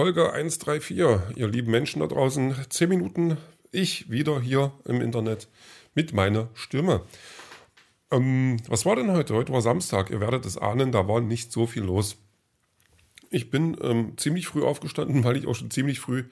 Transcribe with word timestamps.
Folge 0.00 0.32
134. 0.32 0.96
Ihr 0.96 1.46
lieben 1.46 1.70
Menschen 1.70 2.00
da 2.00 2.06
draußen, 2.06 2.56
10 2.70 2.88
Minuten, 2.88 3.36
ich 3.70 4.10
wieder 4.10 4.40
hier 4.40 4.72
im 4.86 5.02
Internet 5.02 5.46
mit 5.94 6.14
meiner 6.14 6.48
Stimme. 6.54 7.02
Ähm, 8.10 8.56
was 8.66 8.86
war 8.86 8.96
denn 8.96 9.12
heute? 9.12 9.34
Heute 9.34 9.52
war 9.52 9.60
Samstag. 9.60 10.08
Ihr 10.08 10.20
werdet 10.20 10.46
es 10.46 10.56
ahnen, 10.56 10.90
da 10.90 11.06
war 11.06 11.20
nicht 11.20 11.52
so 11.52 11.66
viel 11.66 11.82
los. 11.82 12.16
Ich 13.28 13.50
bin 13.50 13.76
ähm, 13.82 14.16
ziemlich 14.16 14.46
früh 14.46 14.62
aufgestanden, 14.62 15.22
weil 15.24 15.36
ich 15.36 15.46
auch 15.46 15.54
schon 15.54 15.70
ziemlich 15.70 16.00
früh 16.00 16.24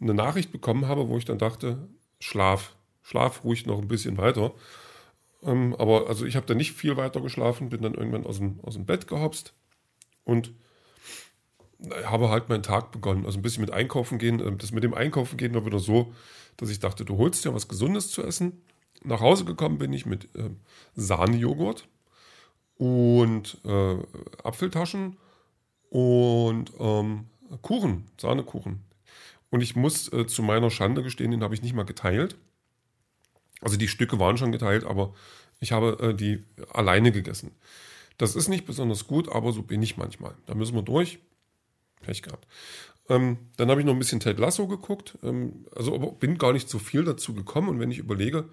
eine 0.00 0.14
Nachricht 0.14 0.50
bekommen 0.50 0.88
habe, 0.88 1.10
wo 1.10 1.18
ich 1.18 1.26
dann 1.26 1.36
dachte, 1.36 1.86
Schlaf, 2.18 2.74
schlaf 3.02 3.44
ruhig 3.44 3.66
noch 3.66 3.82
ein 3.82 3.88
bisschen 3.88 4.16
weiter. 4.16 4.54
Ähm, 5.42 5.76
aber 5.78 6.08
also 6.08 6.24
ich 6.24 6.34
habe 6.34 6.46
dann 6.46 6.56
nicht 6.56 6.72
viel 6.72 6.96
weiter 6.96 7.20
geschlafen, 7.20 7.68
bin 7.68 7.82
dann 7.82 7.92
irgendwann 7.92 8.24
aus 8.24 8.38
dem, 8.38 8.60
aus 8.62 8.72
dem 8.72 8.86
Bett 8.86 9.06
gehopst 9.06 9.52
und 10.24 10.54
habe 12.04 12.30
halt 12.30 12.48
meinen 12.48 12.62
Tag 12.62 12.92
begonnen. 12.92 13.26
Also 13.26 13.38
ein 13.38 13.42
bisschen 13.42 13.62
mit 13.62 13.72
Einkaufen 13.72 14.18
gehen. 14.18 14.40
Ähm, 14.40 14.58
das 14.58 14.72
mit 14.72 14.84
dem 14.84 14.94
Einkaufen 14.94 15.36
gehen 15.36 15.54
war 15.54 15.66
wieder 15.66 15.78
so, 15.78 16.12
dass 16.56 16.70
ich 16.70 16.80
dachte, 16.80 17.04
du 17.04 17.18
holst 17.18 17.44
dir 17.44 17.54
was 17.54 17.68
Gesundes 17.68 18.10
zu 18.10 18.22
essen. 18.22 18.62
Nach 19.04 19.20
Hause 19.20 19.44
gekommen 19.44 19.78
bin 19.78 19.92
ich 19.92 20.06
mit 20.06 20.24
äh, 20.36 20.50
Sahnejoghurt 20.94 21.88
und 22.76 23.58
äh, 23.64 23.96
Apfeltaschen 24.44 25.16
und 25.90 26.72
ähm, 26.78 27.26
Kuchen, 27.62 28.06
Sahnekuchen. 28.20 28.84
Und 29.50 29.60
ich 29.60 29.76
muss 29.76 30.10
äh, 30.12 30.26
zu 30.26 30.42
meiner 30.42 30.70
Schande 30.70 31.02
gestehen, 31.02 31.30
den 31.30 31.42
habe 31.42 31.54
ich 31.54 31.62
nicht 31.62 31.74
mal 31.74 31.84
geteilt. 31.84 32.36
Also 33.60 33.76
die 33.76 33.88
Stücke 33.88 34.18
waren 34.18 34.38
schon 34.38 34.52
geteilt, 34.52 34.84
aber 34.84 35.14
ich 35.60 35.72
habe 35.72 35.98
äh, 36.00 36.14
die 36.14 36.44
alleine 36.72 37.12
gegessen. 37.12 37.52
Das 38.18 38.36
ist 38.36 38.48
nicht 38.48 38.66
besonders 38.66 39.06
gut, 39.06 39.28
aber 39.28 39.52
so 39.52 39.62
bin 39.62 39.82
ich 39.82 39.96
manchmal. 39.96 40.34
Da 40.46 40.54
müssen 40.54 40.74
wir 40.74 40.82
durch. 40.82 41.18
Pech 42.02 42.22
gehabt. 42.22 42.46
Ähm, 43.08 43.38
dann 43.56 43.70
habe 43.70 43.80
ich 43.80 43.86
noch 43.86 43.94
ein 43.94 43.98
bisschen 43.98 44.20
Ted 44.20 44.38
Lasso 44.38 44.66
geguckt. 44.66 45.18
Ähm, 45.22 45.66
also 45.74 45.98
bin 46.12 46.38
gar 46.38 46.52
nicht 46.52 46.68
so 46.68 46.78
viel 46.78 47.04
dazu 47.04 47.34
gekommen. 47.34 47.68
Und 47.68 47.80
wenn 47.80 47.90
ich 47.90 47.98
überlege, 47.98 48.48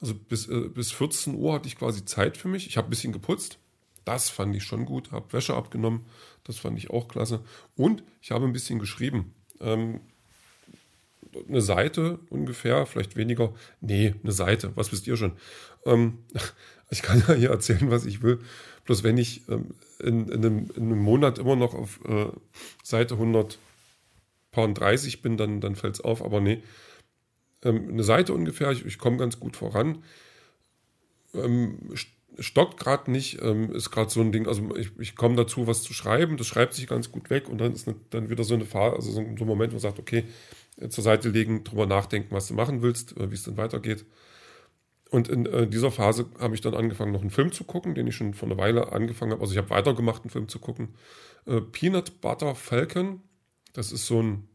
also 0.00 0.14
bis, 0.14 0.48
äh, 0.48 0.68
bis 0.68 0.92
14 0.92 1.34
Uhr 1.34 1.54
hatte 1.54 1.68
ich 1.68 1.76
quasi 1.76 2.04
Zeit 2.04 2.36
für 2.36 2.48
mich. 2.48 2.66
Ich 2.66 2.76
habe 2.76 2.88
ein 2.88 2.90
bisschen 2.90 3.12
geputzt. 3.12 3.58
Das 4.04 4.28
fand 4.30 4.54
ich 4.54 4.64
schon 4.64 4.84
gut. 4.84 5.12
Habe 5.12 5.32
Wäsche 5.32 5.54
abgenommen. 5.54 6.06
Das 6.44 6.58
fand 6.58 6.78
ich 6.78 6.90
auch 6.90 7.08
klasse. 7.08 7.42
Und 7.76 8.02
ich 8.20 8.30
habe 8.30 8.44
ein 8.44 8.52
bisschen 8.52 8.78
geschrieben. 8.78 9.34
Ähm, 9.60 10.00
eine 11.48 11.60
Seite 11.60 12.18
ungefähr, 12.30 12.86
vielleicht 12.86 13.16
weniger. 13.16 13.52
Nee, 13.80 14.14
eine 14.22 14.32
Seite, 14.32 14.72
was 14.74 14.92
wisst 14.92 15.06
ihr 15.06 15.16
schon? 15.16 15.32
Ähm, 15.86 16.18
ich 16.90 17.02
kann 17.02 17.22
ja 17.26 17.34
hier 17.34 17.50
erzählen, 17.50 17.90
was 17.90 18.06
ich 18.06 18.22
will. 18.22 18.40
Bloß 18.84 19.02
wenn 19.02 19.18
ich 19.18 19.48
ähm, 19.48 19.74
in, 19.98 20.28
in, 20.28 20.44
einem, 20.44 20.70
in, 20.76 20.84
einem, 20.84 20.98
Monat 20.98 21.38
immer 21.38 21.56
noch 21.56 21.74
auf 21.74 22.00
äh, 22.06 22.26
Seite 22.82 23.14
130 23.14 25.22
bin, 25.22 25.36
dann, 25.36 25.60
dann 25.60 25.76
fällt 25.76 25.94
es 25.94 26.00
auf. 26.00 26.22
Aber 26.22 26.40
nee, 26.40 26.62
ähm, 27.62 27.88
eine 27.90 28.04
Seite 28.04 28.34
ungefähr, 28.34 28.70
ich, 28.70 28.84
ich 28.84 28.98
komme 28.98 29.16
ganz 29.16 29.40
gut 29.40 29.56
voran. 29.56 30.04
Ähm, 31.34 31.78
stockt 32.38 32.78
gerade 32.78 33.10
nicht, 33.10 33.40
ähm, 33.42 33.72
ist 33.72 33.90
gerade 33.90 34.10
so 34.10 34.20
ein 34.20 34.32
Ding, 34.32 34.46
also 34.46 34.74
ich, 34.76 34.90
ich 34.98 35.16
komme 35.16 35.36
dazu, 35.36 35.66
was 35.66 35.82
zu 35.82 35.92
schreiben, 35.92 36.36
das 36.36 36.46
schreibt 36.46 36.74
sich 36.74 36.86
ganz 36.86 37.10
gut 37.10 37.30
weg 37.30 37.48
und 37.48 37.58
dann 37.58 37.72
ist 37.72 37.86
eine, 37.86 37.96
dann 38.10 38.30
wieder 38.30 38.44
so 38.44 38.54
eine 38.54 38.64
Phase, 38.64 38.96
also 38.96 39.12
so 39.12 39.20
ein, 39.20 39.36
so 39.36 39.44
ein 39.44 39.48
Moment, 39.48 39.72
wo 39.72 39.76
man 39.76 39.80
sagt, 39.80 39.98
okay, 39.98 40.24
zur 40.88 41.04
Seite 41.04 41.28
legen, 41.28 41.64
drüber 41.64 41.86
nachdenken, 41.86 42.34
was 42.34 42.48
du 42.48 42.54
machen 42.54 42.82
willst, 42.82 43.16
äh, 43.16 43.30
wie 43.30 43.34
es 43.34 43.44
dann 43.44 43.56
weitergeht. 43.56 44.04
Und 45.10 45.28
in 45.28 45.46
äh, 45.46 45.68
dieser 45.68 45.92
Phase 45.92 46.26
habe 46.40 46.54
ich 46.54 46.60
dann 46.60 46.74
angefangen, 46.74 47.12
noch 47.12 47.20
einen 47.20 47.30
Film 47.30 47.52
zu 47.52 47.64
gucken, 47.64 47.94
den 47.94 48.06
ich 48.06 48.16
schon 48.16 48.34
vor 48.34 48.48
einer 48.48 48.58
Weile 48.58 48.92
angefangen 48.92 49.32
habe. 49.32 49.42
Also 49.42 49.52
ich 49.52 49.58
habe 49.58 49.70
weitergemacht, 49.70 50.22
einen 50.22 50.30
Film 50.30 50.48
zu 50.48 50.58
gucken. 50.58 50.94
Äh, 51.46 51.60
Peanut 51.60 52.20
Butter 52.20 52.54
Falcon. 52.54 53.22
Das 53.74 53.92
ist 53.92 54.06
so 54.06 54.22
ein, 54.22 54.48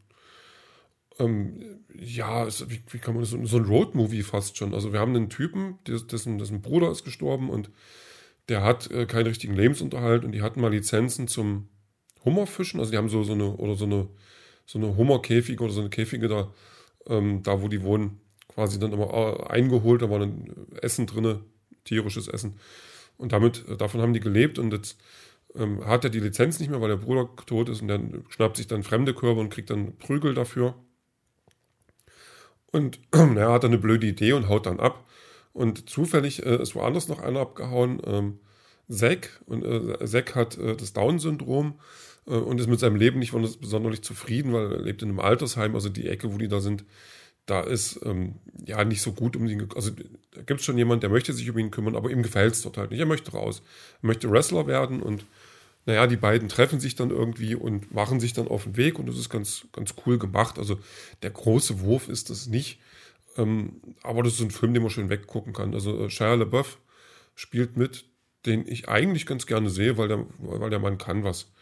ähm, 1.18 1.82
ja, 1.94 2.44
ist, 2.44 2.68
wie, 2.70 2.82
wie, 2.90 2.98
kann 2.98 3.14
man 3.14 3.22
das, 3.22 3.30
so 3.30 3.56
ein 3.56 3.64
Roadmovie 3.64 4.22
fast 4.22 4.56
schon. 4.56 4.74
Also 4.74 4.92
wir 4.92 5.00
haben 5.00 5.14
einen 5.14 5.30
Typen, 5.30 5.78
dessen, 5.86 6.38
dessen 6.38 6.62
Bruder 6.62 6.90
ist 6.90 7.04
gestorben 7.04 7.48
und 7.48 7.70
der 8.48 8.62
hat 8.62 8.90
äh, 8.90 9.06
keinen 9.06 9.28
richtigen 9.28 9.54
Lebensunterhalt 9.54 10.24
und 10.24 10.32
die 10.32 10.42
hatten 10.42 10.60
mal 10.60 10.72
Lizenzen 10.72 11.28
zum 11.28 11.68
Hummerfischen. 12.24 12.80
Also 12.80 12.90
die 12.92 12.98
haben 12.98 13.08
so, 13.08 13.22
so 13.22 13.32
eine, 13.32 13.56
oder 13.56 13.76
so 13.76 13.84
eine, 13.84 14.08
so 14.70 14.78
eine 14.78 14.96
Hummerkäfige 14.96 15.64
oder 15.64 15.72
so 15.72 15.80
eine 15.80 15.90
Käfige 15.90 16.28
da, 16.28 16.48
ähm, 17.08 17.42
da 17.42 17.60
wo 17.60 17.66
die 17.66 17.82
wohnen 17.82 18.20
quasi 18.46 18.78
dann 18.78 18.92
immer 18.92 19.12
äh, 19.12 19.46
eingeholt, 19.48 20.00
da 20.00 20.10
war 20.10 20.20
dann 20.20 20.68
Essen 20.80 21.08
drin, 21.08 21.40
tierisches 21.82 22.28
Essen. 22.28 22.60
Und 23.16 23.32
damit, 23.32 23.68
äh, 23.68 23.76
davon 23.76 24.00
haben 24.00 24.12
die 24.12 24.20
gelebt 24.20 24.60
und 24.60 24.72
jetzt 24.72 25.00
ähm, 25.56 25.84
hat 25.84 26.04
er 26.04 26.10
die 26.10 26.20
Lizenz 26.20 26.60
nicht 26.60 26.70
mehr, 26.70 26.80
weil 26.80 26.90
der 26.90 26.98
Bruder 26.98 27.28
tot 27.46 27.68
ist 27.68 27.82
und 27.82 27.88
dann 27.88 28.24
schnappt 28.28 28.58
sich 28.58 28.68
dann 28.68 28.84
fremde 28.84 29.12
Körper 29.12 29.40
und 29.40 29.50
kriegt 29.50 29.70
dann 29.70 29.96
Prügel 29.98 30.34
dafür. 30.34 30.76
Und 32.70 33.00
er 33.10 33.50
hat 33.50 33.64
dann 33.64 33.72
eine 33.72 33.80
blöde 33.80 34.06
Idee 34.06 34.34
und 34.34 34.48
haut 34.48 34.66
dann 34.66 34.78
ab. 34.78 35.04
Und 35.52 35.90
zufällig 35.90 36.46
äh, 36.46 36.62
ist 36.62 36.76
woanders 36.76 37.08
noch 37.08 37.18
einer 37.18 37.40
abgehauen, 37.40 38.00
ähm, 38.04 38.38
Zack. 38.90 39.40
Und 39.46 39.64
äh, 39.64 40.04
Zack 40.06 40.34
hat 40.34 40.58
äh, 40.58 40.76
das 40.76 40.92
Down-Syndrom 40.92 41.78
äh, 42.26 42.32
und 42.32 42.60
ist 42.60 42.68
mit 42.68 42.80
seinem 42.80 42.96
Leben 42.96 43.18
nicht 43.18 43.32
besonders 43.32 44.00
zufrieden, 44.00 44.52
weil 44.52 44.72
er 44.72 44.82
lebt 44.82 45.02
in 45.02 45.08
einem 45.08 45.20
Altersheim, 45.20 45.74
also 45.74 45.88
die 45.88 46.08
Ecke, 46.08 46.32
wo 46.32 46.38
die 46.38 46.48
da 46.48 46.60
sind, 46.60 46.84
da 47.46 47.60
ist 47.62 48.00
ähm, 48.04 48.36
ja 48.64 48.84
nicht 48.84 49.02
so 49.02 49.12
gut 49.12 49.36
um 49.36 49.46
ihn, 49.46 49.68
also 49.74 49.90
da 50.32 50.42
gibt 50.42 50.60
es 50.60 50.66
schon 50.66 50.78
jemanden, 50.78 51.00
der 51.00 51.10
möchte 51.10 51.32
sich 51.32 51.50
um 51.50 51.58
ihn 51.58 51.70
kümmern, 51.70 51.96
aber 51.96 52.10
ihm 52.10 52.22
gefällt 52.22 52.54
es 52.54 52.62
dort 52.62 52.76
halt 52.76 52.90
nicht. 52.90 53.00
Er 53.00 53.06
möchte 53.06 53.32
raus. 53.32 53.62
Er 54.02 54.06
möchte 54.06 54.30
Wrestler 54.30 54.66
werden 54.66 55.02
und 55.02 55.24
naja, 55.86 56.06
die 56.06 56.16
beiden 56.16 56.48
treffen 56.48 56.78
sich 56.78 56.94
dann 56.94 57.10
irgendwie 57.10 57.54
und 57.54 57.92
machen 57.92 58.20
sich 58.20 58.34
dann 58.34 58.48
auf 58.48 58.64
den 58.64 58.76
Weg 58.76 58.98
und 58.98 59.08
das 59.08 59.16
ist 59.16 59.30
ganz, 59.30 59.66
ganz 59.72 59.94
cool 60.04 60.18
gemacht. 60.18 60.58
Also 60.58 60.78
der 61.22 61.30
große 61.30 61.80
Wurf 61.80 62.08
ist 62.08 62.30
das 62.30 62.46
nicht, 62.46 62.78
ähm, 63.36 63.80
aber 64.02 64.22
das 64.22 64.34
ist 64.34 64.42
ein 64.42 64.50
Film, 64.50 64.74
den 64.74 64.82
man 64.82 64.90
schön 64.90 65.08
weggucken 65.08 65.52
kann. 65.52 65.74
Also 65.74 66.04
äh, 66.04 66.10
Shia 66.10 66.34
LaBeouf 66.34 66.78
spielt 67.34 67.76
mit, 67.76 68.04
den 68.46 68.66
ich 68.66 68.88
eigentlich 68.88 69.26
ganz 69.26 69.46
gerne 69.46 69.70
sehe, 69.70 69.98
weil 69.98 70.08
der, 70.08 70.26
weil 70.38 70.70
der 70.70 70.78
Mann 70.78 70.98
kann 70.98 71.24
was. 71.24 71.52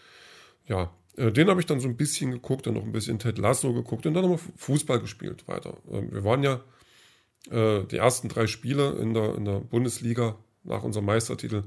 Ja, 0.66 0.92
äh, 1.16 1.32
den 1.32 1.48
habe 1.48 1.60
ich 1.60 1.66
dann 1.66 1.80
so 1.80 1.88
ein 1.88 1.96
bisschen 1.96 2.30
geguckt, 2.30 2.66
dann 2.66 2.74
noch 2.74 2.84
ein 2.84 2.92
bisschen 2.92 3.18
Ted 3.18 3.38
Lasso 3.38 3.72
geguckt 3.72 4.06
und 4.06 4.14
dann 4.14 4.30
wir 4.30 4.38
Fußball 4.56 5.00
gespielt 5.00 5.48
weiter. 5.48 5.76
Ähm, 5.90 6.12
wir 6.12 6.24
waren 6.24 6.42
ja 6.42 6.62
äh, 7.50 7.84
die 7.84 7.96
ersten 7.96 8.28
drei 8.28 8.46
Spiele 8.46 8.92
in 9.00 9.14
der, 9.14 9.34
in 9.34 9.44
der 9.44 9.60
Bundesliga 9.60 10.36
nach 10.64 10.82
unserem 10.82 11.06
Meistertitel, 11.06 11.64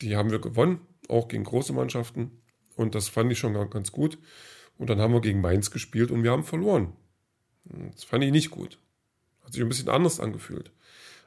die 0.00 0.16
haben 0.16 0.30
wir 0.30 0.40
gewonnen, 0.40 0.80
auch 1.08 1.28
gegen 1.28 1.44
große 1.44 1.72
Mannschaften. 1.72 2.42
Und 2.74 2.94
das 2.94 3.08
fand 3.08 3.30
ich 3.30 3.38
schon 3.38 3.52
ganz 3.70 3.92
gut. 3.92 4.18
Und 4.78 4.88
dann 4.90 5.00
haben 5.00 5.12
wir 5.12 5.20
gegen 5.20 5.40
Mainz 5.40 5.70
gespielt 5.70 6.10
und 6.10 6.22
wir 6.22 6.32
haben 6.32 6.44
verloren. 6.44 6.92
Das 7.64 8.04
fand 8.04 8.24
ich 8.24 8.32
nicht 8.32 8.50
gut. 8.50 8.78
Hat 9.44 9.52
sich 9.52 9.62
ein 9.62 9.68
bisschen 9.68 9.90
anders 9.90 10.18
angefühlt. 10.18 10.72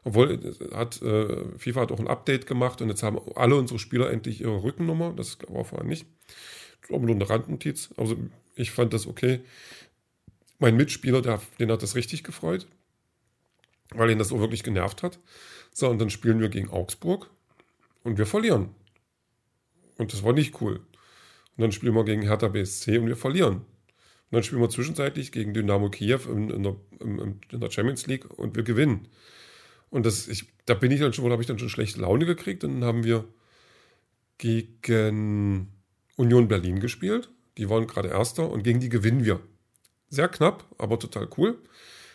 Obwohl, 0.05 0.31
äh, 0.31 0.73
hat, 0.73 1.01
äh, 1.01 1.57
FIFA 1.57 1.81
hat 1.81 1.91
auch 1.91 1.99
ein 1.99 2.07
Update 2.07 2.47
gemacht 2.47 2.81
und 2.81 2.88
jetzt 2.88 3.03
haben 3.03 3.19
alle 3.35 3.57
unsere 3.57 3.79
Spieler 3.79 4.09
endlich 4.09 4.39
ihre 4.39 4.63
Rückennummer. 4.63 5.11
Das 5.13 5.38
war 5.49 5.66
vorher 5.66 5.85
nicht 5.85 6.07
aber 6.89 7.05
nur 7.05 7.16
eine 7.16 7.29
Randnotiz. 7.29 7.93
Also 7.97 8.15
ich 8.55 8.71
fand 8.71 8.94
das 8.94 9.07
okay. 9.07 9.41
Mein 10.59 10.77
Mitspieler, 10.77 11.21
der, 11.21 11.41
den 11.59 11.71
hat 11.71 11.83
das 11.83 11.95
richtig 11.95 12.23
gefreut, 12.23 12.67
weil 13.89 14.09
ihn 14.09 14.19
das 14.19 14.31
auch 14.31 14.39
wirklich 14.39 14.63
genervt 14.63 15.03
hat. 15.03 15.19
So, 15.73 15.89
und 15.89 15.99
dann 15.99 16.09
spielen 16.09 16.39
wir 16.39 16.49
gegen 16.49 16.69
Augsburg 16.69 17.29
und 18.03 18.17
wir 18.17 18.25
verlieren. 18.25 18.69
Und 19.97 20.13
das 20.13 20.23
war 20.23 20.33
nicht 20.33 20.61
cool. 20.61 20.77
Und 21.57 21.61
dann 21.61 21.71
spielen 21.71 21.94
wir 21.94 22.05
gegen 22.05 22.21
Hertha 22.21 22.47
BSC 22.47 22.97
und 22.97 23.07
wir 23.07 23.17
verlieren. 23.17 23.55
Und 23.55 24.31
dann 24.31 24.44
spielen 24.44 24.61
wir 24.61 24.69
zwischenzeitlich 24.69 25.31
gegen 25.31 25.53
Dynamo 25.53 25.89
Kiew 25.89 26.21
in, 26.31 26.49
in, 26.49 26.63
der, 26.63 26.75
in, 26.99 27.39
in 27.51 27.59
der, 27.59 27.71
Champions 27.71 28.07
League 28.07 28.29
und 28.38 28.55
wir 28.55 28.63
gewinnen. 28.63 29.07
Und 29.95 30.06
das, 30.06 30.28
ich, 30.28 30.50
da 30.65 30.74
bin 30.74 30.92
ich 30.92 31.00
dann 31.00 31.13
schon, 31.13 31.31
habe 31.31 31.42
ich 31.42 31.47
dann 31.47 31.57
schon 31.57 31.69
schlechte 31.69 32.01
Laune 32.01 32.25
gekriegt. 32.25 32.65
Und 32.65 32.81
dann 32.81 32.83
haben 32.83 33.06
wir 33.06 33.24
gegen 34.38 35.71
Union 36.18 36.50
Berlin 36.50 36.81
gespielt. 36.81 37.30
Die 37.57 37.69
waren 37.69 37.88
gerade 37.88 38.09
Erster 38.09 38.51
und 38.51 38.63
gegen 38.63 38.81
die 38.81 38.89
gewinnen 38.89 39.24
wir. 39.24 39.39
Sehr 40.09 40.27
knapp, 40.27 40.65
aber 40.77 41.00
total 41.00 41.30
cool. 41.38 41.57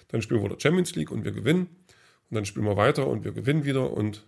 Dann 0.08 0.20
spielen 0.20 0.42
wir 0.42 0.50
der 0.50 0.60
Champions 0.60 0.94
League 0.94 1.10
und 1.10 1.24
wir 1.24 1.32
gewinnen. 1.32 1.68
Und 2.28 2.34
dann 2.34 2.44
spielen 2.44 2.66
wir 2.66 2.76
weiter 2.76 3.06
und 3.06 3.24
wir 3.24 3.32
gewinnen 3.32 3.64
wieder 3.64 3.90
und 3.94 4.26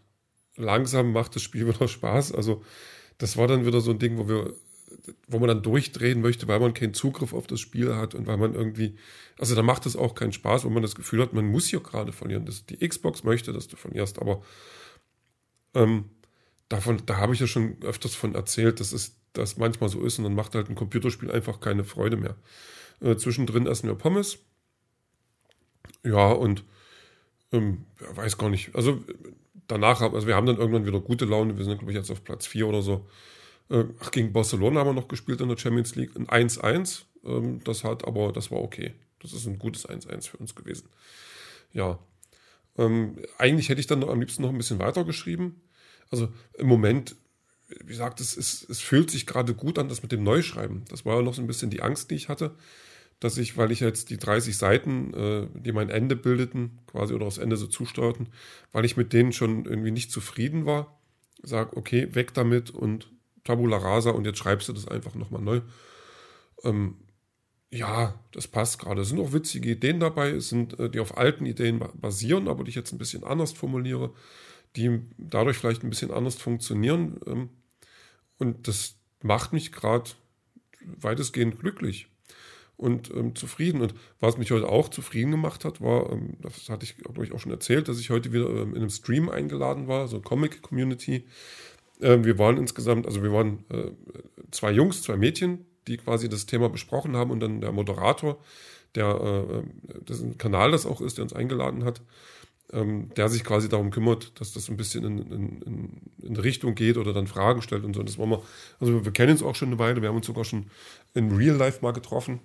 langsam 0.56 1.12
macht 1.12 1.36
das 1.36 1.42
Spiel 1.42 1.68
wieder 1.74 1.88
Spaß. 1.88 2.32
Also 2.32 2.64
das 3.18 3.36
war 3.36 3.48
dann 3.48 3.66
wieder 3.66 3.82
so 3.82 3.90
ein 3.90 3.98
Ding, 3.98 4.16
wo 4.16 4.28
wir, 4.28 4.54
wo 5.28 5.38
man 5.38 5.48
dann 5.48 5.62
durchdrehen 5.62 6.20
möchte, 6.20 6.48
weil 6.48 6.60
man 6.60 6.74
keinen 6.74 6.94
Zugriff 6.94 7.32
auf 7.32 7.46
das 7.46 7.60
Spiel 7.60 7.94
hat 7.94 8.14
und 8.14 8.26
weil 8.26 8.36
man 8.36 8.54
irgendwie, 8.54 8.96
also 9.38 9.54
da 9.54 9.62
macht 9.62 9.86
es 9.86 9.96
auch 9.96 10.14
keinen 10.14 10.32
Spaß, 10.32 10.64
wenn 10.64 10.72
man 10.72 10.82
das 10.82 10.94
Gefühl 10.94 11.22
hat, 11.22 11.32
man 11.32 11.46
muss 11.46 11.66
hier 11.66 11.80
gerade 11.80 12.12
verlieren. 12.12 12.46
Das, 12.46 12.66
die 12.66 12.76
Xbox 12.86 13.24
möchte, 13.24 13.52
dass 13.52 13.68
du 13.68 13.76
verlierst, 13.76 14.20
aber 14.20 14.42
ähm, 15.74 16.06
davon, 16.68 17.02
da 17.06 17.16
habe 17.16 17.34
ich 17.34 17.40
ja 17.40 17.46
schon 17.46 17.76
öfters 17.82 18.14
von 18.14 18.34
erzählt, 18.34 18.80
das 18.80 18.92
ist 18.92 19.16
das 19.32 19.56
manchmal 19.56 19.88
so 19.88 20.04
ist 20.04 20.18
und 20.18 20.24
dann 20.24 20.34
macht 20.34 20.54
halt 20.54 20.68
ein 20.68 20.74
Computerspiel 20.74 21.30
einfach 21.30 21.60
keine 21.60 21.84
Freude 21.84 22.16
mehr. 22.16 22.36
Äh, 23.00 23.16
zwischendrin 23.16 23.66
essen 23.66 23.88
wir 23.88 23.94
Pommes. 23.94 24.38
Ja, 26.04 26.32
und 26.32 26.64
ähm, 27.52 27.84
weiß 28.14 28.38
gar 28.38 28.50
nicht. 28.50 28.74
Also 28.74 29.02
danach, 29.68 30.00
also 30.00 30.26
wir 30.26 30.36
haben 30.36 30.46
dann 30.46 30.58
irgendwann 30.58 30.86
wieder 30.86 31.00
gute 31.00 31.24
Laune. 31.24 31.56
Wir 31.56 31.64
sind, 31.64 31.78
glaube 31.78 31.92
ich, 31.92 31.96
jetzt 31.96 32.10
auf 32.10 32.24
Platz 32.24 32.46
4 32.46 32.66
oder 32.66 32.82
so. 32.82 33.06
Äh, 33.72 33.86
ach, 34.00 34.10
gegen 34.10 34.32
Barcelona 34.32 34.80
haben 34.80 34.88
wir 34.88 34.92
noch 34.92 35.08
gespielt 35.08 35.40
in 35.40 35.48
der 35.48 35.56
Champions 35.56 35.96
League. 35.96 36.14
Ein 36.14 36.26
1-1. 36.26 37.04
ähm, 37.24 37.64
das 37.64 37.84
hat, 37.84 38.06
aber 38.06 38.32
das 38.32 38.50
war 38.50 38.60
okay. 38.60 38.92
Das 39.20 39.32
ist 39.32 39.46
ein 39.46 39.58
gutes 39.58 39.88
1-1 39.88 40.28
für 40.28 40.36
uns 40.36 40.54
gewesen. 40.54 40.88
Ja. 41.72 41.98
Ähm, 42.76 43.16
eigentlich 43.38 43.70
hätte 43.70 43.80
ich 43.80 43.86
dann 43.86 44.00
noch 44.00 44.10
am 44.10 44.20
liebsten 44.20 44.42
noch 44.42 44.50
ein 44.50 44.58
bisschen 44.58 44.78
weiter 44.78 45.04
geschrieben. 45.04 45.62
Also 46.10 46.28
im 46.58 46.66
Moment, 46.66 47.16
wie 47.68 47.86
gesagt, 47.86 48.20
es, 48.20 48.36
es, 48.36 48.66
es 48.68 48.80
fühlt 48.80 49.10
sich 49.10 49.26
gerade 49.26 49.54
gut 49.54 49.78
an, 49.78 49.88
das 49.88 50.02
mit 50.02 50.12
dem 50.12 50.22
Neuschreiben. 50.22 50.84
Das 50.90 51.06
war 51.06 51.16
ja 51.16 51.22
noch 51.22 51.34
so 51.34 51.40
ein 51.40 51.46
bisschen 51.46 51.70
die 51.70 51.82
Angst, 51.82 52.10
die 52.10 52.16
ich 52.16 52.28
hatte, 52.28 52.54
dass 53.20 53.38
ich, 53.38 53.56
weil 53.56 53.70
ich 53.70 53.80
jetzt 53.80 54.10
die 54.10 54.18
30 54.18 54.56
Seiten, 54.56 55.14
äh, 55.14 55.46
die 55.54 55.72
mein 55.72 55.88
Ende 55.88 56.16
bildeten, 56.16 56.80
quasi 56.86 57.14
oder 57.14 57.24
das 57.24 57.38
Ende 57.38 57.56
so 57.56 57.66
zusteuerten, 57.66 58.28
weil 58.72 58.84
ich 58.84 58.98
mit 58.98 59.14
denen 59.14 59.32
schon 59.32 59.64
irgendwie 59.64 59.92
nicht 59.92 60.10
zufrieden 60.10 60.66
war, 60.66 60.98
sage, 61.42 61.76
okay, 61.76 62.14
weg 62.14 62.34
damit 62.34 62.70
und 62.70 63.08
Tabula 63.44 63.76
rasa 63.76 64.10
und 64.10 64.24
jetzt 64.24 64.38
schreibst 64.38 64.68
du 64.68 64.72
das 64.72 64.88
einfach 64.88 65.14
nochmal 65.14 65.42
neu. 65.42 65.60
Ähm, 66.64 66.96
ja, 67.70 68.14
das 68.32 68.48
passt 68.48 68.78
gerade. 68.78 69.00
Es 69.00 69.08
sind 69.08 69.20
auch 69.20 69.32
witzige 69.32 69.70
Ideen 69.70 69.98
dabei, 69.98 70.30
es 70.30 70.48
sind, 70.50 70.78
äh, 70.78 70.90
die 70.90 71.00
auf 71.00 71.16
alten 71.16 71.46
Ideen 71.46 71.82
basieren, 71.94 72.48
aber 72.48 72.64
die 72.64 72.70
ich 72.70 72.76
jetzt 72.76 72.92
ein 72.92 72.98
bisschen 72.98 73.24
anders 73.24 73.52
formuliere, 73.52 74.12
die 74.76 75.00
dadurch 75.16 75.56
vielleicht 75.56 75.82
ein 75.82 75.90
bisschen 75.90 76.10
anders 76.10 76.34
funktionieren. 76.36 77.18
Ähm, 77.26 77.48
und 78.38 78.68
das 78.68 78.96
macht 79.22 79.52
mich 79.52 79.72
gerade 79.72 80.10
weitestgehend 81.00 81.60
glücklich 81.60 82.08
und 82.76 83.10
ähm, 83.14 83.34
zufrieden. 83.36 83.80
Und 83.80 83.94
was 84.20 84.36
mich 84.36 84.50
heute 84.50 84.68
auch 84.68 84.88
zufrieden 84.88 85.30
gemacht 85.30 85.64
hat, 85.64 85.80
war, 85.80 86.10
ähm, 86.10 86.36
das 86.42 86.68
hatte 86.68 86.84
ich, 86.84 86.96
glaube 86.96 87.24
ich, 87.24 87.32
auch 87.32 87.38
schon 87.38 87.52
erzählt, 87.52 87.88
dass 87.88 88.00
ich 88.00 88.10
heute 88.10 88.32
wieder 88.32 88.50
ähm, 88.50 88.70
in 88.70 88.78
einem 88.78 88.90
Stream 88.90 89.28
eingeladen 89.28 89.88
war, 89.88 90.08
so 90.08 90.20
Comic-Community. 90.20 91.24
Äh, 92.02 92.24
wir 92.24 92.38
waren 92.38 92.58
insgesamt, 92.58 93.06
also 93.06 93.22
wir 93.22 93.32
waren 93.32 93.64
äh, 93.70 93.92
zwei 94.50 94.72
Jungs, 94.72 95.02
zwei 95.02 95.16
Mädchen, 95.16 95.64
die 95.86 95.96
quasi 95.96 96.28
das 96.28 96.46
Thema 96.46 96.68
besprochen 96.68 97.16
haben 97.16 97.30
und 97.30 97.40
dann 97.40 97.60
der 97.60 97.72
Moderator, 97.72 98.38
der 98.94 99.64
äh, 99.64 100.00
das 100.04 100.20
ein 100.20 100.38
Kanal 100.38 100.72
das 100.72 100.86
auch 100.86 101.00
ist, 101.00 101.18
der 101.18 101.24
uns 101.24 101.32
eingeladen 101.32 101.84
hat, 101.84 102.02
ähm, 102.72 103.10
der 103.16 103.28
sich 103.28 103.44
quasi 103.44 103.68
darum 103.68 103.90
kümmert, 103.90 104.38
dass 104.40 104.52
das 104.52 104.68
ein 104.68 104.76
bisschen 104.76 105.04
in, 105.04 105.18
in, 105.18 106.00
in 106.22 106.36
Richtung 106.36 106.74
geht 106.74 106.96
oder 106.96 107.12
dann 107.12 107.26
Fragen 107.26 107.62
stellt 107.62 107.84
und 107.84 107.94
so. 107.94 108.02
Das 108.02 108.18
wollen 108.18 108.30
wir, 108.30 108.42
also 108.80 109.04
wir 109.04 109.12
kennen 109.12 109.32
uns 109.32 109.42
auch 109.42 109.54
schon 109.54 109.68
eine 109.68 109.78
Weile, 109.78 110.02
wir 110.02 110.08
haben 110.08 110.16
uns 110.16 110.26
sogar 110.26 110.44
schon 110.44 110.66
in 111.14 111.32
Real 111.32 111.56
Life 111.56 111.78
mal 111.82 111.92
getroffen. 111.92 112.40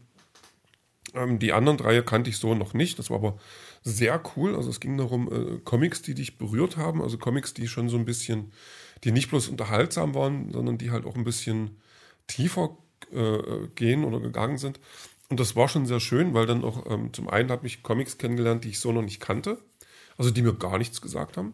Ähm, 1.13 1.39
die 1.39 1.53
anderen 1.53 1.77
drei 1.77 2.01
kannte 2.01 2.29
ich 2.29 2.37
so 2.37 2.55
noch 2.55 2.73
nicht, 2.73 2.99
das 2.99 3.09
war 3.09 3.17
aber 3.17 3.37
sehr 3.83 4.21
cool. 4.35 4.55
Also 4.55 4.69
es 4.69 4.79
ging 4.79 4.97
darum, 4.97 5.31
äh, 5.31 5.59
Comics, 5.63 6.01
die 6.01 6.13
dich 6.13 6.37
berührt 6.37 6.77
haben, 6.77 7.01
also 7.01 7.17
Comics, 7.17 7.53
die 7.53 7.67
schon 7.67 7.89
so 7.89 7.97
ein 7.97 8.05
bisschen, 8.05 8.51
die 9.03 9.11
nicht 9.11 9.29
bloß 9.29 9.49
unterhaltsam 9.49 10.15
waren, 10.15 10.51
sondern 10.51 10.77
die 10.77 10.91
halt 10.91 11.05
auch 11.05 11.15
ein 11.15 11.23
bisschen 11.23 11.77
tiefer 12.27 12.77
äh, 13.11 13.67
gehen 13.75 14.03
oder 14.03 14.19
gegangen 14.19 14.57
sind. 14.57 14.79
Und 15.29 15.39
das 15.39 15.55
war 15.55 15.67
schon 15.67 15.85
sehr 15.85 15.99
schön, 15.99 16.33
weil 16.33 16.45
dann 16.45 16.63
auch 16.63 16.85
ähm, 16.89 17.13
zum 17.13 17.29
einen 17.29 17.51
habe 17.51 17.67
ich 17.67 17.83
Comics 17.83 18.17
kennengelernt, 18.17 18.63
die 18.63 18.69
ich 18.69 18.79
so 18.79 18.91
noch 18.91 19.01
nicht 19.01 19.19
kannte, 19.19 19.59
also 20.17 20.31
die 20.31 20.41
mir 20.41 20.53
gar 20.53 20.77
nichts 20.77 21.01
gesagt 21.01 21.37
haben. 21.37 21.53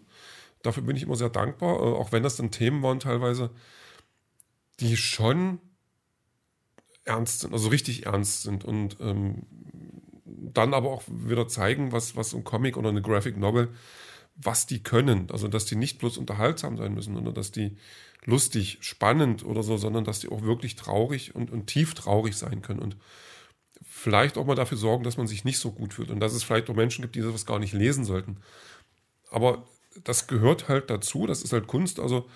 Dafür 0.62 0.84
bin 0.84 0.96
ich 0.96 1.04
immer 1.04 1.16
sehr 1.16 1.30
dankbar, 1.30 1.76
äh, 1.78 1.96
auch 1.96 2.12
wenn 2.12 2.24
das 2.24 2.36
dann 2.36 2.52
Themen 2.52 2.84
waren 2.84 3.00
teilweise, 3.00 3.50
die 4.80 4.96
schon 4.98 5.60
ernst 7.06 7.42
sind, 7.42 7.54
also 7.54 7.70
richtig 7.70 8.06
ernst 8.06 8.44
sind 8.44 8.64
und 8.64 8.98
ähm, 9.02 9.44
dann 10.26 10.74
aber 10.74 10.92
auch 10.92 11.04
wieder 11.08 11.48
zeigen, 11.48 11.92
was, 11.92 12.16
was 12.16 12.34
ein 12.34 12.44
Comic 12.44 12.78
oder 12.78 12.90
eine 12.90 13.02
Graphic 13.02 13.38
Novel, 13.38 13.74
was 14.36 14.66
die 14.66 14.82
können. 14.82 15.30
Also 15.32 15.48
dass 15.48 15.66
die 15.66 15.76
nicht 15.76 16.00
bloß 16.00 16.18
unterhaltsam 16.18 16.78
sein 16.78 16.94
müssen, 16.94 17.14
sondern 17.16 17.34
dass 17.34 17.52
die 17.52 17.78
lustig, 18.26 18.78
spannend 18.82 19.44
oder 19.46 19.64
so, 19.64 19.78
sondern 19.78 20.06
dass 20.06 20.20
die 20.20 20.30
auch 20.30 20.42
wirklich 20.42 20.76
traurig 20.76 21.36
und, 21.36 21.52
und 21.52 21.68
tief 21.68 21.94
traurig 21.94 22.36
sein 22.36 22.62
können 22.62 22.80
und 22.80 22.98
vielleicht 23.82 24.38
auch 24.38 24.46
mal 24.46 24.56
dafür 24.56 24.78
sorgen, 24.78 25.04
dass 25.04 25.18
man 25.18 25.28
sich 25.28 25.44
nicht 25.44 25.60
so 25.60 25.72
gut 25.72 25.94
fühlt 25.94 26.10
und 26.10 26.20
dass 26.20 26.34
es 26.34 26.44
vielleicht 26.44 26.70
auch 26.70 26.76
Menschen 26.76 27.02
gibt, 27.02 27.16
die 27.16 27.22
sowas 27.22 27.46
gar 27.46 27.60
nicht 27.60 27.74
lesen 27.74 28.06
sollten. 28.06 28.38
Aber 29.30 29.68
das 30.04 30.28
gehört 30.28 30.70
halt 30.70 30.90
dazu, 30.90 31.28
das 31.28 31.42
ist 31.42 31.54
halt 31.54 31.68
Kunst, 31.68 32.00
also 32.00 32.28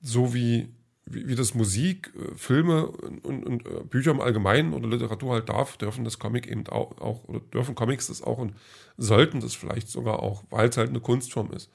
so 0.00 0.32
wie, 0.32 0.74
wie, 1.10 1.28
wie 1.28 1.34
das 1.34 1.54
Musik, 1.54 2.12
äh, 2.16 2.34
Filme 2.36 2.86
und, 2.86 3.44
und, 3.44 3.66
äh, 3.66 3.84
Bücher 3.84 4.12
im 4.12 4.20
Allgemeinen 4.20 4.72
oder 4.72 4.88
Literatur 4.88 5.34
halt 5.34 5.48
darf, 5.48 5.76
dürfen 5.76 6.04
das 6.04 6.18
Comic 6.18 6.46
eben 6.46 6.66
auch, 6.68 6.98
auch, 6.98 7.24
oder 7.24 7.40
dürfen 7.40 7.74
Comics 7.74 8.06
das 8.06 8.22
auch 8.22 8.38
und 8.38 8.54
sollten 8.96 9.40
das 9.40 9.54
vielleicht 9.54 9.88
sogar 9.88 10.22
auch, 10.22 10.44
weil 10.50 10.68
es 10.68 10.76
halt 10.76 10.90
eine 10.90 11.00
Kunstform 11.00 11.52
ist. 11.52 11.70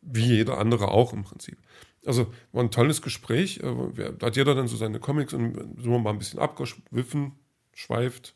Wie 0.00 0.36
jeder 0.36 0.58
andere 0.58 0.88
auch 0.88 1.12
im 1.12 1.24
Prinzip. 1.24 1.58
Also 2.06 2.32
war 2.52 2.62
ein 2.62 2.70
tolles 2.70 3.02
Gespräch. 3.02 3.58
Äh, 3.58 4.12
da 4.18 4.28
hat 4.28 4.36
jeder 4.36 4.54
dann 4.54 4.68
so 4.68 4.76
seine 4.76 5.00
Comics 5.00 5.34
und 5.34 5.84
wir 5.84 5.98
mal 5.98 6.10
ein 6.10 6.18
bisschen 6.18 6.38
abgeschwiffen, 6.40 7.32
schweift. 7.74 8.34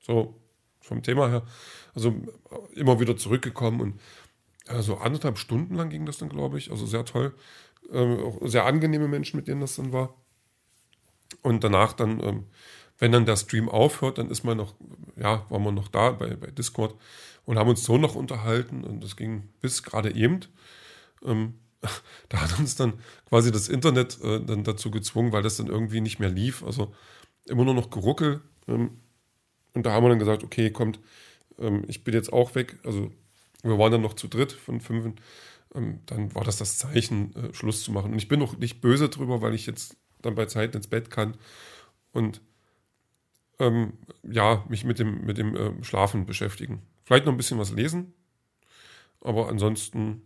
So 0.00 0.40
vom 0.80 1.02
Thema 1.02 1.28
her. 1.28 1.46
Also 1.94 2.14
immer 2.74 3.00
wieder 3.00 3.16
zurückgekommen 3.16 3.80
und 3.80 4.00
also 4.66 4.96
anderthalb 4.96 5.38
Stunden 5.38 5.74
lang 5.74 5.90
ging 5.90 6.06
das 6.06 6.18
dann, 6.18 6.28
glaube 6.28 6.58
ich. 6.58 6.70
Also 6.70 6.86
sehr 6.86 7.04
toll. 7.04 7.34
Ähm, 7.92 8.18
auch 8.20 8.38
sehr 8.42 8.64
angenehme 8.64 9.08
Menschen, 9.08 9.36
mit 9.36 9.48
denen 9.48 9.60
das 9.60 9.76
dann 9.76 9.92
war. 9.92 10.14
Und 11.42 11.64
danach 11.64 11.92
dann, 11.92 12.20
ähm, 12.22 12.44
wenn 12.98 13.12
dann 13.12 13.26
der 13.26 13.36
Stream 13.36 13.68
aufhört, 13.68 14.18
dann 14.18 14.30
ist 14.30 14.44
man 14.44 14.56
noch, 14.56 14.74
ja, 15.16 15.44
waren 15.50 15.62
wir 15.62 15.72
noch 15.72 15.88
da 15.88 16.12
bei, 16.12 16.36
bei 16.36 16.48
Discord 16.48 16.94
und 17.44 17.58
haben 17.58 17.68
uns 17.68 17.84
so 17.84 17.98
noch 17.98 18.14
unterhalten 18.14 18.84
und 18.84 19.02
das 19.02 19.16
ging 19.16 19.48
bis 19.60 19.82
gerade 19.82 20.14
eben. 20.14 20.40
Ähm, 21.24 21.54
da 22.28 22.40
hat 22.40 22.58
uns 22.58 22.76
dann 22.76 22.94
quasi 23.28 23.52
das 23.52 23.68
Internet 23.68 24.18
äh, 24.22 24.40
dann 24.40 24.64
dazu 24.64 24.90
gezwungen, 24.90 25.32
weil 25.32 25.42
das 25.42 25.56
dann 25.56 25.66
irgendwie 25.66 26.00
nicht 26.00 26.18
mehr 26.18 26.30
lief. 26.30 26.62
Also 26.62 26.94
immer 27.46 27.64
nur 27.64 27.74
noch 27.74 27.90
geruckelt. 27.90 28.40
Ähm, 28.68 28.98
und 29.74 29.84
da 29.86 29.92
haben 29.92 30.04
wir 30.04 30.10
dann 30.10 30.18
gesagt, 30.18 30.44
okay, 30.44 30.70
kommt, 30.70 31.00
ähm, 31.58 31.84
ich 31.88 32.04
bin 32.04 32.14
jetzt 32.14 32.32
auch 32.32 32.54
weg. 32.54 32.78
Also 32.84 33.10
wir 33.62 33.78
waren 33.78 33.92
dann 33.92 34.02
noch 34.02 34.14
zu 34.14 34.28
dritt 34.28 34.52
von 34.52 34.80
fünf. 34.80 35.14
Ähm, 35.74 36.00
dann 36.06 36.34
war 36.34 36.44
das 36.44 36.58
das 36.58 36.78
Zeichen, 36.78 37.34
äh, 37.34 37.54
Schluss 37.54 37.82
zu 37.82 37.92
machen. 37.92 38.12
Und 38.12 38.18
ich 38.18 38.28
bin 38.28 38.40
noch 38.40 38.56
nicht 38.56 38.80
böse 38.80 39.08
drüber, 39.08 39.42
weil 39.42 39.54
ich 39.54 39.66
jetzt 39.66 39.96
dann 40.22 40.34
bei 40.34 40.46
Zeit 40.46 40.74
ins 40.74 40.86
Bett 40.86 41.10
kann 41.10 41.36
und 42.12 42.40
ähm, 43.58 43.94
ja, 44.22 44.64
mich 44.68 44.84
mit 44.84 44.98
dem, 44.98 45.24
mit 45.24 45.38
dem 45.38 45.54
äh, 45.54 45.84
Schlafen 45.84 46.26
beschäftigen. 46.26 46.82
Vielleicht 47.04 47.26
noch 47.26 47.32
ein 47.32 47.36
bisschen 47.36 47.58
was 47.58 47.70
lesen, 47.70 48.14
aber 49.20 49.48
ansonsten 49.48 50.22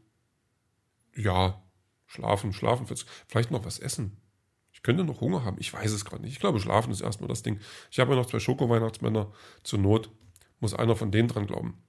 ja, 1.15 1.61
schlafen, 2.06 2.53
schlafen, 2.53 2.87
vielleicht 3.27 3.51
noch 3.51 3.65
was 3.65 3.79
essen. 3.79 4.17
Ich 4.72 4.82
könnte 4.82 5.03
noch 5.03 5.20
Hunger 5.20 5.44
haben, 5.44 5.56
ich 5.58 5.72
weiß 5.72 5.91
es 5.91 6.05
gerade 6.05 6.22
nicht. 6.22 6.32
Ich 6.32 6.41
glaube, 6.41 6.61
schlafen 6.61 6.93
ist 6.93 7.01
erstmal 7.01 7.29
das 7.29 7.43
Ding. 7.43 7.58
Ich 7.91 7.99
habe 7.99 8.13
ja 8.13 8.17
noch 8.17 8.27
zwei 8.27 8.39
Schoko-Weihnachtsmänner. 8.39 9.32
Zur 9.65 9.79
Not 9.81 10.11
muss 10.61 10.72
einer 10.72 10.94
von 10.94 11.11
denen 11.11 11.27
dran 11.27 11.46
glauben. 11.46 11.82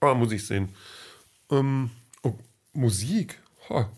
Aber 0.00 0.16
muss 0.16 0.32
ich 0.32 0.44
sehen. 0.44 0.74
Ähm, 1.50 1.90
Musik. 2.76 3.40
Ha. 3.68 3.90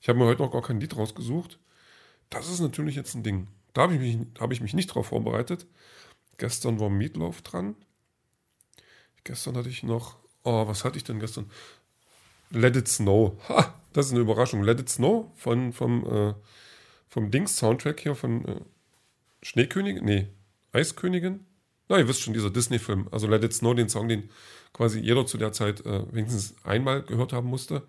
Ich 0.00 0.08
habe 0.08 0.18
mir 0.18 0.26
heute 0.26 0.42
noch 0.42 0.52
gar 0.52 0.62
kein 0.62 0.80
Lied 0.80 0.96
rausgesucht. 0.96 1.58
Das 2.30 2.48
ist 2.50 2.60
natürlich 2.60 2.96
jetzt 2.96 3.14
ein 3.14 3.22
Ding. 3.22 3.48
Da 3.72 3.82
habe 3.82 3.94
ich, 3.94 4.00
mich, 4.00 4.26
hab 4.40 4.52
ich 4.52 4.60
mich 4.60 4.74
nicht 4.74 4.88
drauf 4.88 5.08
vorbereitet. 5.08 5.66
Gestern 6.38 6.80
war 6.80 6.90
Meatloaf 6.90 7.42
dran. 7.42 7.76
Gestern 9.24 9.56
hatte 9.56 9.68
ich 9.68 9.82
noch. 9.82 10.16
Oh, 10.42 10.66
was 10.66 10.84
hatte 10.84 10.96
ich 10.96 11.04
denn 11.04 11.20
gestern? 11.20 11.50
Let 12.50 12.76
It 12.76 12.88
Snow. 12.88 13.38
Ha, 13.48 13.74
das 13.92 14.06
ist 14.06 14.12
eine 14.12 14.20
Überraschung. 14.20 14.62
Let 14.62 14.80
It 14.80 14.88
Snow 14.88 15.32
von, 15.36 15.72
vom, 15.72 16.04
äh, 16.06 16.34
vom 17.08 17.30
Dings-Soundtrack 17.30 18.00
hier 18.00 18.14
von 18.14 18.44
äh, 18.44 18.60
Schneekönigin? 19.42 20.04
Nee, 20.04 20.28
Eiskönigin? 20.72 21.46
Na, 21.88 21.98
ihr 21.98 22.08
wisst 22.08 22.22
schon, 22.22 22.32
dieser 22.34 22.50
Disney-Film. 22.50 23.08
Also 23.10 23.26
Let 23.26 23.44
It 23.44 23.52
Snow, 23.52 23.74
den 23.74 23.88
Song, 23.88 24.08
den 24.08 24.30
quasi 24.72 25.00
jeder 25.00 25.26
zu 25.26 25.38
der 25.38 25.52
Zeit 25.52 25.84
äh, 25.84 26.12
wenigstens 26.12 26.54
einmal 26.64 27.02
gehört 27.02 27.32
haben 27.32 27.48
musste. 27.48 27.82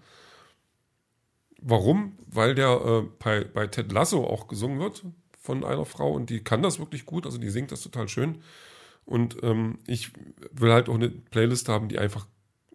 Warum? 1.62 2.18
Weil 2.28 2.56
der 2.56 2.82
äh, 2.86 3.02
bei, 3.20 3.44
bei 3.44 3.68
Ted 3.68 3.92
Lasso 3.92 4.26
auch 4.26 4.48
gesungen 4.48 4.80
wird 4.80 5.04
von 5.40 5.64
einer 5.64 5.86
Frau 5.86 6.14
und 6.14 6.30
die 6.30 6.44
kann 6.44 6.62
das 6.62 6.80
wirklich 6.80 7.06
gut, 7.06 7.26
also 7.26 7.38
die 7.38 7.50
singt 7.50 7.72
das 7.72 7.82
total 7.82 8.08
schön. 8.08 8.42
Und 9.06 9.42
ähm, 9.44 9.80
ich 9.88 10.12
will 10.52 10.72
halt 10.72 10.90
auch 10.90 10.96
eine 10.96 11.10
Playlist 11.10 11.70
haben, 11.70 11.90
die 11.90 12.00
einfach 12.00 12.28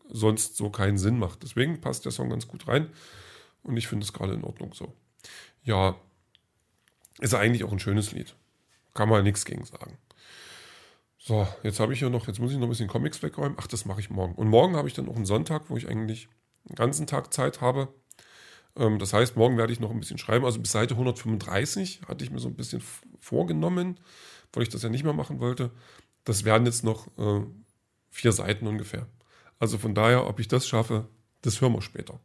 sonst 0.09 0.57
so 0.57 0.71
keinen 0.71 0.99
Sinn 0.99 1.19
macht. 1.19 1.43
Deswegen 1.43 1.81
passt 1.81 2.05
der 2.05 2.13
Song 2.13 2.31
ganz 2.31 2.49
gut 2.49 2.67
rein 2.69 2.89
und 3.63 3.77
ich 3.77 3.89
finde 3.89 4.05
es 4.05 4.13
gerade 4.13 4.35
in 4.35 4.45
Ordnung 4.45 4.73
so. 4.75 4.93
Ja, 5.63 5.97
ist 7.19 7.35
eigentlich 7.35 7.65
auch 7.65 7.73
ein 7.73 7.81
schönes 7.81 8.13
Lied. 8.13 8.35
Kann 8.95 9.09
man 9.09 9.25
nichts 9.25 9.45
gegen 9.45 9.65
sagen. 9.65 9.99
So, 11.23 11.47
jetzt 11.63 11.81
habe 11.81 11.93
ich 11.93 11.99
hier 11.99 12.09
noch, 12.09 12.27
jetzt 12.29 12.41
muss 12.41 12.51
ich 12.51 12.57
noch 12.57 12.67
ein 12.67 12.71
bisschen 12.71 12.89
Comics 12.89 13.23
wegräumen. 13.23 13.59
Ach, 13.61 13.67
das 13.67 13.85
mache 13.85 14.01
ich 14.01 14.09
morgen. 14.09 14.35
Und 14.35 14.49
morgen 14.49 14.75
habe 14.75 14.89
ich 14.89 14.95
dann 14.95 15.07
auch 15.07 15.17
einen 15.17 15.27
Sonntag, 15.27 15.69
wo 15.69 15.77
ich 15.77 15.87
eigentlich 15.87 16.29
den 16.65 16.77
ganzen 16.77 17.07
Tag 17.07 17.33
Zeit 17.35 17.61
habe. 17.61 17.93
Ähm, 18.75 18.99
das 18.99 19.13
heißt, 19.13 19.37
morgen 19.37 19.59
werde 19.59 19.71
ich 19.71 19.81
noch 19.81 19.91
ein 19.91 20.01
bisschen 20.01 20.17
schreiben. 20.17 20.47
Also 20.47 20.61
bis 20.61 20.73
Seite 20.73 20.95
135 20.95 22.03
hatte 22.09 22.25
ich 22.25 22.31
mir 22.31 22.39
so 22.39 22.49
ein 22.49 22.57
bisschen 22.57 22.83
vorgenommen, 23.21 24.01
weil 24.55 24.63
ich 24.63 24.71
das 24.71 24.83
ja 24.83 24.89
nicht 24.89 25.05
mehr 25.05 25.13
machen 25.13 25.41
wollte. 25.41 25.71
Das 26.25 26.45
werden 26.45 26.65
jetzt 26.65 26.85
noch 26.85 27.07
äh, 27.19 27.45
vier 28.09 28.33
Seiten 28.33 28.67
ungefähr. 28.67 29.07
Also 29.59 29.77
von 29.77 29.95
daher, 29.95 30.27
ob 30.27 30.41
ich 30.41 30.49
das 30.49 30.67
schaffe, 30.67 31.07
das 31.43 31.61
hören 31.61 31.75
wir 31.75 31.83
später. 31.83 32.19